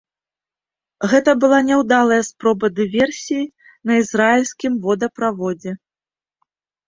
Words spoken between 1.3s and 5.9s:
была няўдалая спроба дыверсіі на ізраільскім водаправодзе.